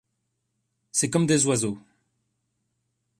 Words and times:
C’est 0.91 1.11
comme 1.11 1.27
des 1.27 1.45
oiseaux. 1.45 1.77